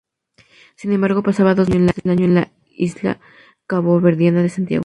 [0.77, 3.19] Sin embargo, pasaba dos meses del año en la isla
[3.67, 4.79] caboverdiana de Santiago.